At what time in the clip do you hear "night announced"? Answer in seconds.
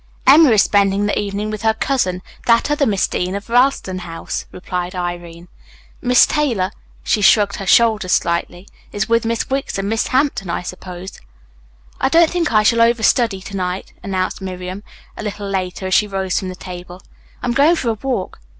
13.55-14.41